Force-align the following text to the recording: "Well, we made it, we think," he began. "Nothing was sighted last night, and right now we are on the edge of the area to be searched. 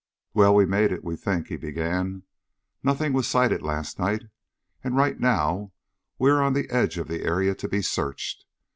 "Well, 0.33 0.55
we 0.55 0.65
made 0.65 0.91
it, 0.91 1.03
we 1.03 1.15
think," 1.15 1.45
he 1.49 1.57
began. 1.57 2.23
"Nothing 2.81 3.13
was 3.13 3.27
sighted 3.27 3.61
last 3.61 3.99
night, 3.99 4.23
and 4.83 4.95
right 4.95 5.19
now 5.19 5.73
we 6.17 6.31
are 6.31 6.41
on 6.41 6.53
the 6.53 6.67
edge 6.71 6.97
of 6.97 7.07
the 7.07 7.21
area 7.23 7.53
to 7.53 7.67
be 7.69 7.83
searched. 7.83 8.45